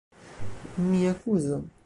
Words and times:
Mia 0.89 1.13
kuzo. 1.21 1.57